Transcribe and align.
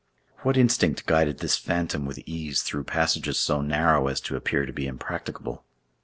What 0.39 0.57
instinct 0.57 1.05
guided 1.05 1.37
this 1.37 1.55
phantom 1.57 2.07
with 2.07 2.17
ease 2.25 2.63
through 2.63 2.85
passages 2.85 3.37
so 3.37 3.61
narrow 3.61 4.07
as 4.07 4.19
to 4.21 4.35
appear 4.35 4.65
to 4.65 4.73
be 4.73 4.87
impracticable? 4.87 5.63